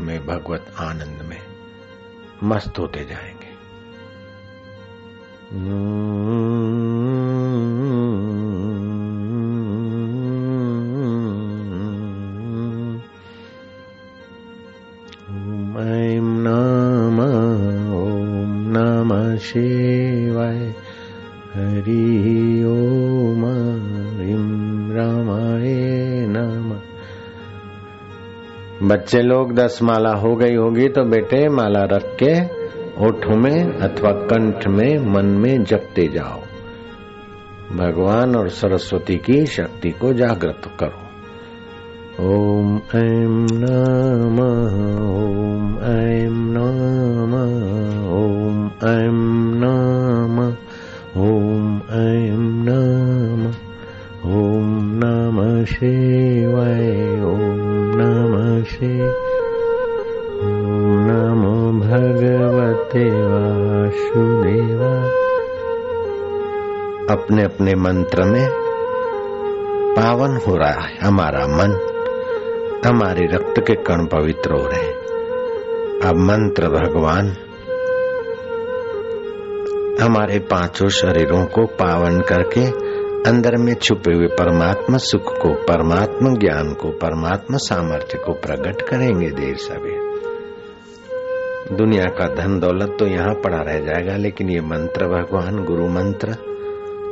[0.00, 1.40] में भगवत आनंद में
[2.42, 3.50] मस्त होते जाएँगे।
[19.40, 20.74] शिवाय
[21.54, 22.49] हरि
[28.90, 32.44] बच्चे लोग दस माला हो गई होगी तो बेटे माला रख के
[33.06, 36.40] ओठों में अथवा कंठ में, मन में जपते जाओ।
[37.76, 41.10] भगवान और सरस्वती की शक्ति को जागृत करो।
[42.26, 44.74] ओम ऐं नमः,
[45.06, 47.60] ओम ऐं नमः,
[48.10, 49.10] ओम ऐं
[49.60, 50.52] नमः,
[51.16, 53.54] ओम ऐं नमः,
[54.36, 56.88] ओम नमः शिवाय
[57.24, 57.44] ओम
[57.98, 59.08] नमः शिवाय
[60.40, 64.92] ओम नमो भगवते वासुदेवा।
[67.14, 68.48] अपने अपने मंत्र में
[69.96, 71.78] पावन हो रहा है। हमारा मन
[72.86, 74.92] हमारे रक्त के कण पवित्र हो रहे
[76.08, 77.36] अब मंत्र भगवान
[80.02, 82.89] हमारे पाँचों शरीरों को पावन करके
[83.26, 89.30] अंदर में छुपे हुए परमात्मा सुख को, परमात्मा ज्ञान को, परमात्मा सामर्थ्य को प्रकट करेंगे
[89.30, 90.10] देर सवेर।
[91.76, 96.32] दुनिया का धन दौलत तो यहाँ पड़ा रह जाएगा, लेकिन ये मंत्र भगवान, गुरु मंत्र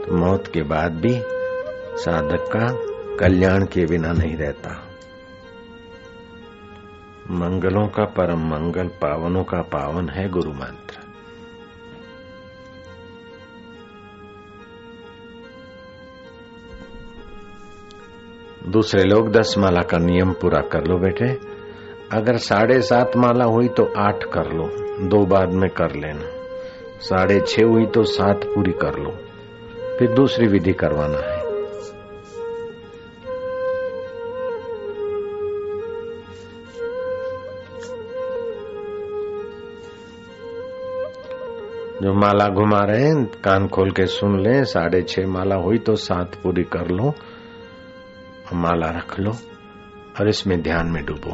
[0.06, 1.20] तो मौत के बाद भी
[2.02, 2.66] साधक का
[3.16, 4.84] कल्याण के बिना नहीं रहता।
[7.30, 10.87] मंगलों का परम मंगल, पावनों का पावन है, गुरु मंत्र।
[18.68, 21.28] दूसरे लोग दस माला का नियम पूरा कर लो बेटे।
[22.12, 24.66] अगर साढ़े सात माला हुई तो आठ कर लो,
[25.08, 26.28] दो बाद में कर लेना।
[27.00, 29.10] साढ़े छह हुई तो सात पूरी कर लो,
[29.98, 31.36] फिर दूसरी विधि करवाना है।
[42.02, 45.94] जो माला घुमा रहे हैं, कान खोल के सुन ले, साढ़े छह माला हुई तो
[45.96, 47.14] सात पूरी कर लो।
[48.56, 49.32] माला रख लो
[50.20, 51.32] और इसमें ध्यान में डूबो।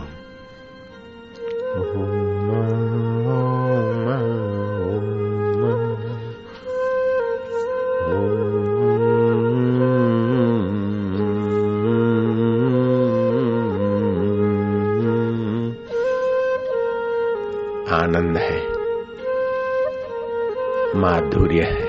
[17.94, 18.74] आनंद है
[21.00, 21.83] माधुर्य है।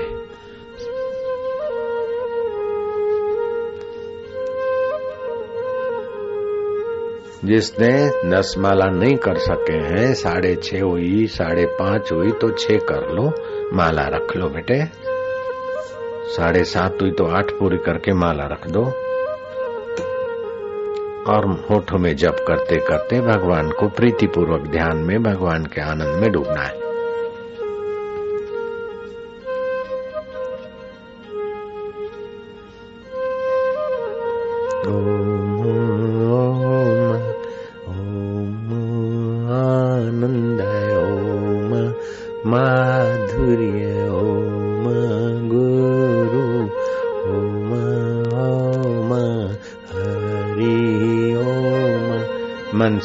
[7.46, 12.76] जिसने दस माला नहीं कर सके हैं, साढ़े छह हुई, साढ़े पाँच हुई तो छह
[12.76, 13.32] कर लो।
[13.76, 14.84] माला रख लो बेटे।
[16.36, 18.82] साढ़े सात हुई तो आठ पूरी करके माला रख दो।
[21.32, 26.32] और होठों में जप करते करते भगवान को प्रीतिपूर्वक ध्यान में, भगवान के आनंद में
[26.32, 26.85] डूबना है।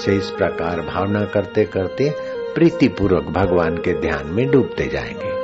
[0.06, 2.16] से इस प्रकार भावना करते करते
[2.56, 5.42] प्रीतिपूर्वक भगवान के ध्यान में डूबते जाएँगे।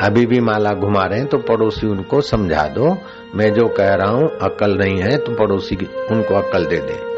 [0.00, 2.98] अभी भी माला घुमा रहे हैं तो पड़ोसी उनको समझा दो।
[3.34, 7.10] मैं जो कह रहा हूँ, अकल नहीं है तो पड़ोसी उनको अकल दे दे।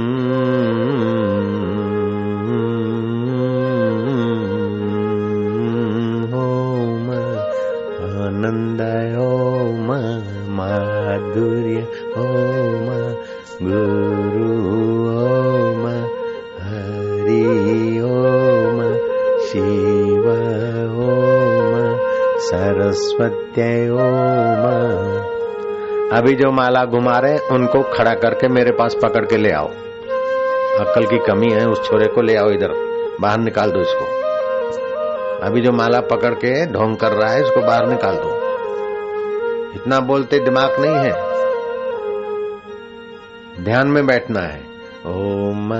[26.18, 29.68] अभी जो माला घुमा रहे उनको खड़ा करके मेरे पास पकड़ के ले आओ।
[30.78, 32.68] अक्कल की कमी है, उस छोरे को ले आओ इधर।
[33.20, 34.04] बाहर निकाल दो इसको।
[35.46, 38.30] अभी जो माला पकड़ के ढोंग कर रहा है, इसको बाहर निकाल दो।
[39.74, 41.12] इतना बोलते दिमाग नहीं है।
[43.64, 44.60] ध्यान में बैठना है।
[45.06, 45.72] ओम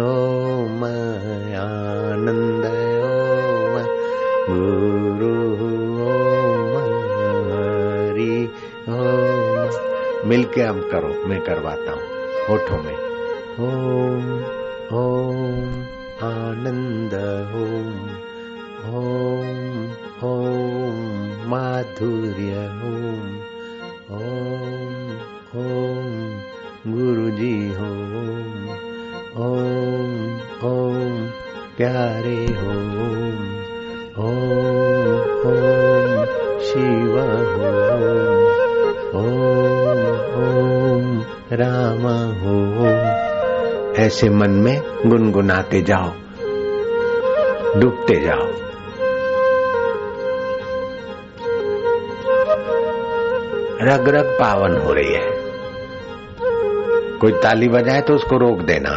[0.00, 0.84] ओम,
[1.58, 2.53] आनंद।
[10.26, 12.02] मिलके अब करो, मैं करवाता हूँ।
[12.48, 12.94] होठों में।
[13.60, 14.34] ओम
[14.98, 15.82] ओम,
[16.22, 17.14] आनंद
[17.54, 17.98] ओम
[18.94, 19.84] ओम
[20.28, 22.52] ओम, माधुर्य
[22.84, 23.36] ओम
[24.16, 25.10] ओम
[25.60, 26.04] ओम
[26.94, 27.92] गुरु जी हो
[28.24, 28.68] ओम
[29.46, 30.34] ओम
[30.70, 31.26] ओम
[31.76, 32.94] प्यारे ओम
[34.18, 34.64] ओम
[35.46, 36.24] ओम,
[36.60, 38.13] शिव ओम
[42.42, 46.10] ओम ऐसे मन में गुनगुनाते जाओ
[47.80, 48.46] डूबते जाओ।
[53.82, 55.30] रग रग पावन हो रही है।
[57.18, 58.90] कोई ताली बजाए तो उसको रोक देना।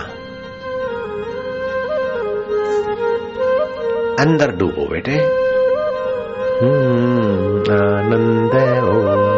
[4.23, 5.15] अंदर डूबो बेटे।
[6.61, 8.51] हम्म, आनंद
[8.83, 9.37] ओम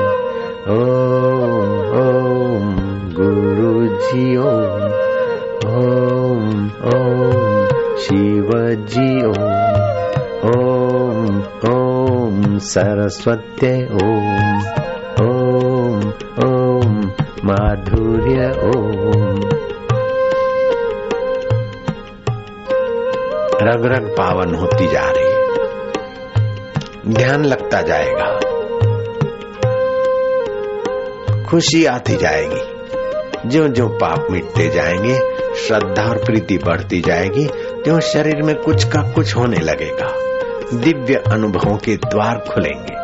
[0.76, 1.39] गुरु
[4.10, 4.84] जी ओम
[5.70, 7.68] ओम ओम
[7.98, 8.50] शिव
[8.90, 9.60] जी ओम
[10.50, 14.58] ओम ओम, सरस्वत्य ओम
[15.26, 16.00] ओम
[16.46, 17.12] ओम,
[17.46, 19.40] माधुर्य ओम।
[23.62, 25.30] रग रग पावन होती जा रही
[27.14, 28.40] ध्यान लगता जाएगा।
[31.50, 32.79] खुशी आती जाएगी।
[33.46, 35.20] जो जो पाप मिटते जाएँगे,
[35.56, 37.46] श्रद्धा और प्रीति बढ़ती जाएगी,
[37.84, 40.14] त्यों शरीर में कुछ का कुछ होने लगेगा।
[40.78, 43.00] दिव्य अनुभवों के द्वार खुलेंगे।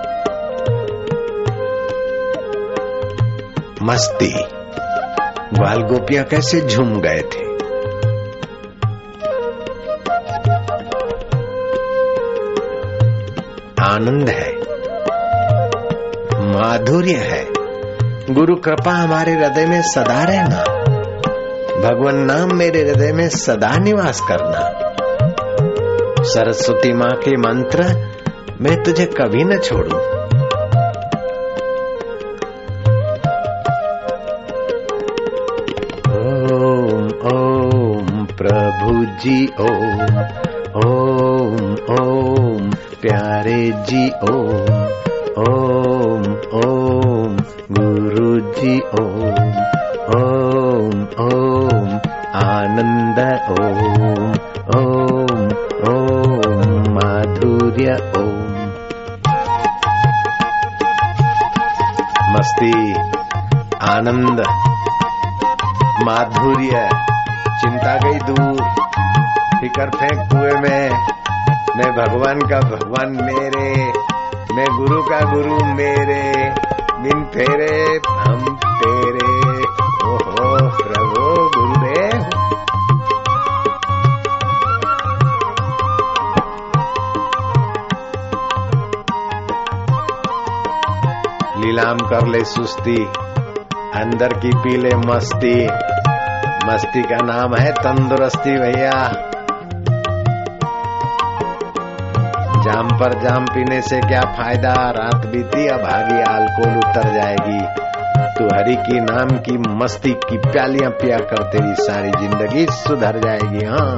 [3.84, 4.46] मस्ती।
[5.54, 7.46] ग्वाल गोपिया कैसे झूम गए थे।
[13.84, 14.56] आनंद है।
[16.52, 17.55] माधुर्य है।
[18.30, 20.64] गुरु कृपा हमारे हृदय में सदा रहना।
[21.82, 24.72] भगवान नाम मेरे हृदय में सदा निवास करना।
[26.24, 27.84] सरस्वती माँ के मंत्र,
[28.62, 29.98] मैं तुझे कभी न छोड़ू।
[36.56, 40.20] ओम ओम, प्रभु जी, ओम
[40.86, 42.70] ओम ओम,
[43.02, 44.75] प्यारे जी, ओम।
[62.46, 62.94] मस्ती
[63.76, 64.40] आनंद।
[66.06, 66.90] माधुर्य।
[67.62, 68.64] चिंता गई दूर।
[69.60, 70.90] फिकर फेंक कुएँ में।
[71.78, 73.76] मैं भगवान का भगवान मेरे।
[74.56, 76.54] मैं गुरु का गुरु मेरे।
[77.00, 79.45] बिन फेरे, हम तेरे
[91.76, 93.06] लीलाम कर ले सुस्ती।
[93.96, 95.68] अंदर की पीले मस्ती।
[96.68, 99.10] मस्ती का नाम है तंदुरुस्ती भैया।
[102.62, 104.74] जाम पर जाम पीने से क्या फ़ायदा?
[104.74, 107.60] रात बीती, अब आगे अल्कोहल उतर जाएगी।
[108.34, 113.66] तू हरि की नाम की मस्ती की प्यालियाँ पिया कर, तेरी सारी ज़िंदगी सुधर जाएगी
[113.66, 113.96] हाँ।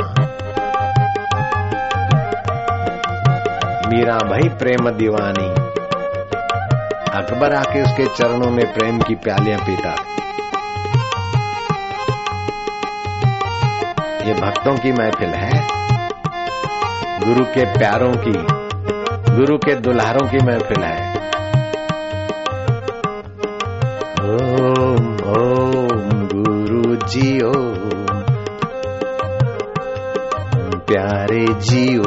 [3.89, 5.66] मीरा भाई प्रेम दीवानी।
[7.13, 9.89] अकबर आके उसके चरणों में प्रेम की प्यालियाँ पीता।
[14.27, 15.67] ये भक्तों की महफिल है।
[17.19, 18.33] गुरु के प्यारों की,
[19.35, 21.17] गुरु के दुल्हारों की महफिल है।
[24.21, 27.77] ओम ओम गुरु जी ओम।
[30.77, 31.97] प्यारे जी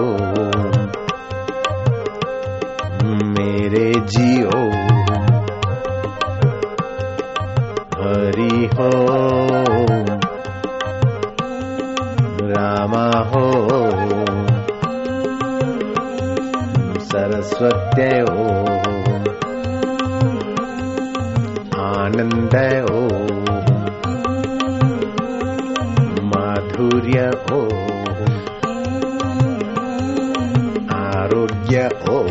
[31.90, 32.26] हो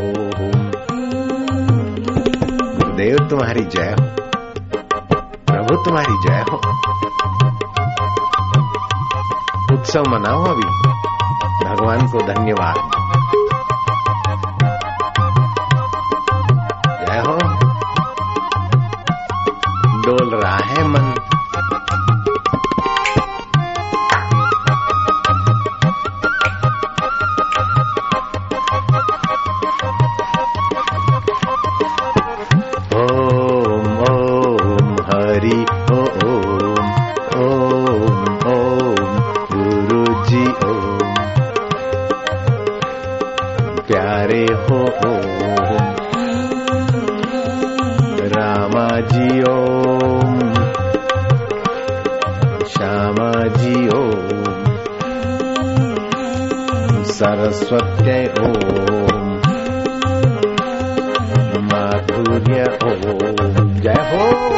[2.77, 4.05] गुरुदेव, तुम्हारी जय हो।
[5.45, 6.57] प्रभु, तुम्हारी जय हो।
[9.73, 10.63] उत्सव मनाओ अभी।
[11.65, 12.75] भगवान को धन्यवाद।
[17.07, 17.37] जय हो।
[20.01, 21.08] डोल रहा है मन
[57.69, 59.29] सत्य ओम
[61.71, 64.49] माधुर्य ओम जय हो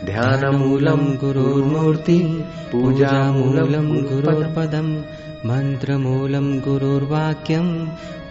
[0.06, 5.02] ध्यानमूलं गुरुर्मूर्ति पूजामूलं गुरुर्पदम्
[5.46, 7.68] मन्त्रमूलं गुरुर्वाक्यं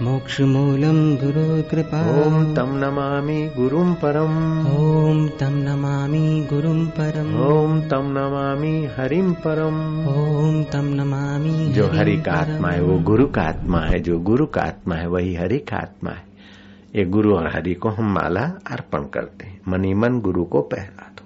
[0.01, 4.35] मोक्षमूलं गुरुकृपा ओम तम नमामि गुरुम परम।
[4.67, 9.75] ॐ तं नमामि गुरुं परम्। ओम तम नमामि हरिम परम।
[10.05, 14.19] ॐ तं नमामि जो हरिं हरि का आत्मा है वो गुरु का आत्मा है जो
[14.19, 16.23] गुरु का आत्मा है वही हरि का आत्मा है।
[16.95, 21.11] ये गुरु और हरि को हम माला अर्पण करते हैं। मनी मन गुरु को पहरा
[21.17, 21.21] दो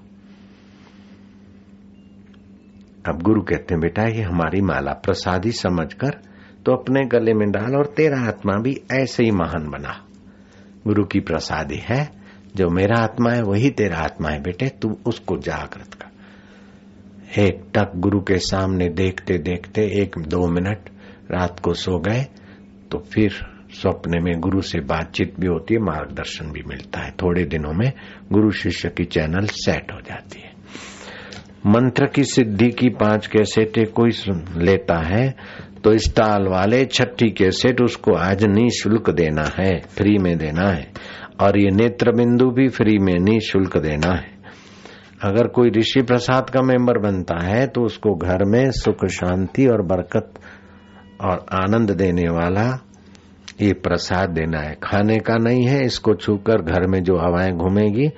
[3.07, 6.19] अब गुरु कहते हैं, बेटा, ये हमारी माला प्रसादी समझकर
[6.65, 9.93] तो अपने गले में डाल और तेरा आत्मा भी ऐसे ही महान बना।
[10.87, 12.09] गुरु की प्रसादी है,
[12.55, 17.91] जो मेरा आत्मा है, वही तेरा आत्मा है, बेटे, तू उसको जागृत कर। एक टक
[17.95, 20.89] गुरु के सामने देखते देखते एक दो मिनट
[21.31, 22.25] रात को सो गए
[22.91, 23.33] तो फिर
[23.71, 27.91] स्वप्न में गुरु से बातचीत भी होती है, मार्गदर्शन भी मिलता है। थोड़े दिनों में
[28.31, 30.54] गुरु शिष्य की चैनल सेट हो जाती है।
[31.65, 34.11] मंत्र की सिद्धि की पाँच कैसेटे कोई
[34.57, 35.29] लेता है
[35.83, 40.87] तो स्टॉल वाले छठी कैसेट उसको आज निःशुल्क देना है, फ्री में देना है।
[41.41, 44.33] और ये नेत्र बिंदु भी फ्री में निःशुल्क देना है।
[45.23, 49.81] अगर कोई ऋषि प्रसाद का मेंबर बनता है तो उसको घर में सुख, शांति और
[49.85, 50.39] बरकत
[51.21, 52.69] और आनंद देने वाला
[53.61, 58.09] ये प्रसाद देना है। खाने का नहीं है, इसको छूकर घर में जो हवाएँ घूमेगी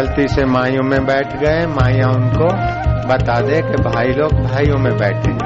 [0.00, 2.46] गलती से माइयों में बैठ गए, माइया उनको
[3.08, 5.39] बता दे कि भाई लोग भाइयों में बैठेंगे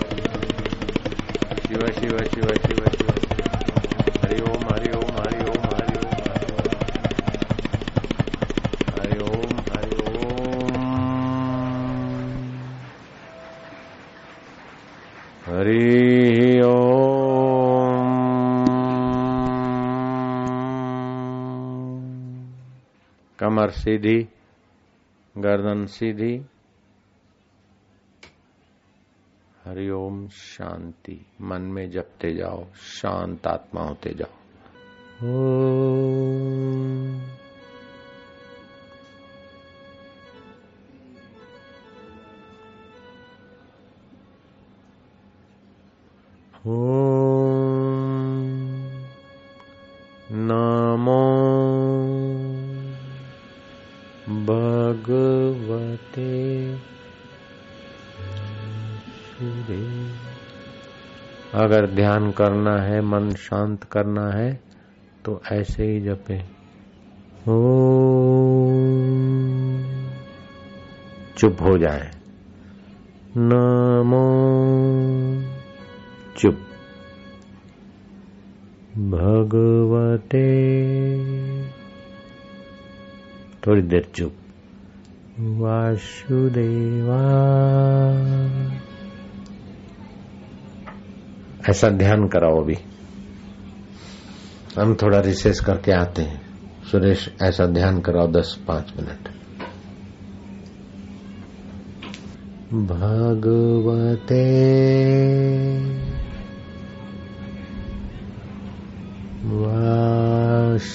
[1.67, 3.07] शिव शिव शिव शिव शिव।
[4.23, 4.86] हरि ओम, हरि
[23.67, 24.29] कमर सीधी,
[25.37, 26.45] गर्दन सीधी।
[29.65, 34.33] हरिओम शांति। मन में जपते जाओ, शांत आत्मा होते जाओ।
[35.27, 37.21] ओम
[46.67, 47.06] ओम।
[61.67, 64.59] अगर ध्यान करना है, मन शांत करना है
[65.25, 66.37] तो ऐसे ही जपे।
[67.47, 67.67] ओ
[71.37, 72.11] चुप हो जाए।
[73.37, 74.23] नमो।
[76.37, 76.53] चुप।
[78.97, 80.43] भगवते।
[83.67, 84.33] थोड़ी देर चुप।
[85.39, 86.37] वासुदेवा।
[91.69, 92.75] ऐसा ध्यान कराओ अभी।
[94.79, 96.41] हम थोड़ा रिसेस करके आते हैं।
[96.91, 99.29] सुरेश, ऐसा ध्यान कराओ दस पाँच मिनट।
[102.73, 104.07] भगवते।
[109.45, 110.87] वासुदेवाय।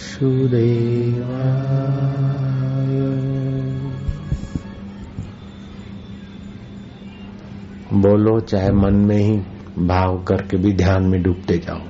[7.93, 11.81] बोलो चाहे मन में ही भाव करके भी ध्यान में डूबते जाओ।